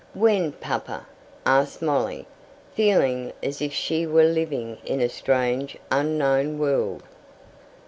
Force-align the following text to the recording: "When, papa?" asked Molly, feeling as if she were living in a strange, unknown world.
"When, 0.15 0.53
papa?" 0.53 1.05
asked 1.45 1.83
Molly, 1.83 2.25
feeling 2.73 3.33
as 3.43 3.61
if 3.61 3.71
she 3.71 4.07
were 4.07 4.23
living 4.25 4.79
in 4.83 4.99
a 4.99 5.07
strange, 5.07 5.77
unknown 5.91 6.57
world. 6.57 7.03